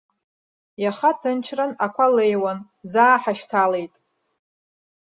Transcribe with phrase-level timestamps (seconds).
[0.83, 2.59] Иаха ҭынчран, ақәа леиуан,
[2.91, 3.93] заа ҳашьҭалеит.